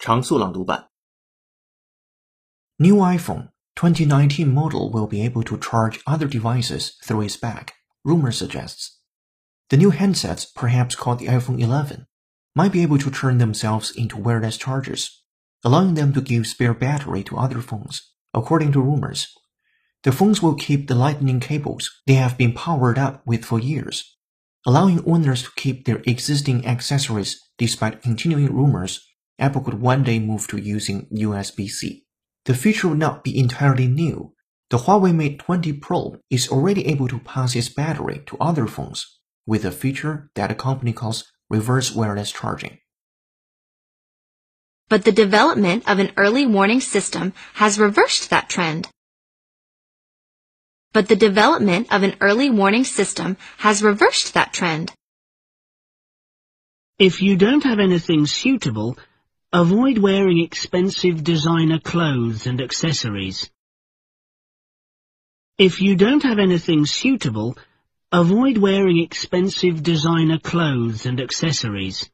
[0.00, 0.88] 常速朗读版。
[2.78, 7.74] New iPhone 2019 model will be able to charge other devices through its back,
[8.04, 9.00] rumor suggests.
[9.68, 12.06] The new handsets, perhaps called the iPhone 11,
[12.54, 15.22] might be able to turn themselves into wireless chargers,
[15.64, 19.26] allowing them to give spare battery to other phones, according to rumors.
[20.04, 24.16] The phones will keep the lightning cables they have been powered up with for years,
[24.64, 29.04] allowing owners to keep their existing accessories despite continuing rumors
[29.41, 32.05] Apple could one day move to using USB-C.
[32.45, 34.33] The feature would not be entirely new.
[34.69, 39.19] The Huawei Mate 20 Pro is already able to pass its battery to other phones
[39.47, 42.77] with a feature that the company calls reverse wireless charging.
[44.89, 48.89] But the development of an early warning system has reversed that trend.
[50.93, 54.93] But the development of an early warning system has reversed that trend.
[56.99, 58.97] If you don't have anything suitable,
[59.53, 63.51] avoid wearing expensive designer clothes and accessories.
[65.57, 67.57] If you don't have anything suitable,
[68.13, 72.09] avoid wearing expensive designer clothes and accessories.